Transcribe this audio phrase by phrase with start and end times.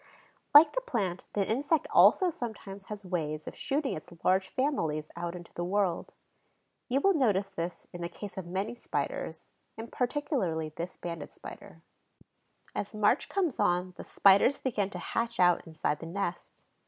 [0.55, 5.35] Like the plant, the insect also sometimes has ways of shooting its large families out
[5.35, 6.15] into the world.
[6.89, 11.83] You will notice this in the case of many Spiders, and particularly this Banded Spider.
[12.73, 16.63] As March comes on the Spiders begin to hatch out inside the nest.